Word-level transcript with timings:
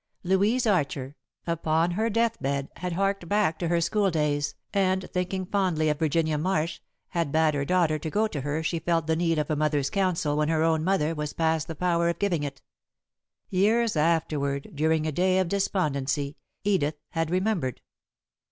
Louise 0.23 0.65
Archer, 0.65 1.15
upon 1.45 1.91
her 1.91 2.09
death 2.09 2.41
bed, 2.41 2.69
had 2.77 2.93
harked 2.93 3.29
back 3.29 3.59
to 3.59 3.67
her 3.67 3.79
school 3.79 4.09
days, 4.09 4.55
and, 4.73 5.07
thinking 5.13 5.45
fondly 5.45 5.89
of 5.89 5.99
Virginia 5.99 6.39
Marsh, 6.39 6.79
had 7.09 7.31
bade 7.31 7.53
her 7.53 7.63
daughter 7.65 7.99
go 7.99 8.25
to 8.27 8.41
her 8.41 8.57
if 8.57 8.65
she 8.65 8.79
felt 8.79 9.05
the 9.05 9.15
need 9.15 9.37
of 9.37 9.51
a 9.51 9.55
mother's 9.55 9.91
counsel 9.91 10.35
when 10.37 10.49
her 10.49 10.63
own 10.63 10.83
mother 10.83 11.13
was 11.13 11.33
past 11.33 11.67
the 11.67 11.75
power 11.75 12.09
of 12.09 12.17
giving 12.17 12.41
it. 12.41 12.63
Years 13.51 13.95
afterward, 13.95 14.71
during 14.73 15.05
a 15.05 15.11
day 15.11 15.37
of 15.37 15.47
despondency, 15.49 16.35
Edith 16.63 16.95
had 17.11 17.29
remembered. 17.29 17.79